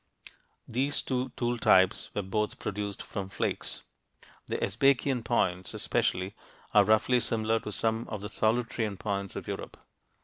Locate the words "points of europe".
8.97-9.77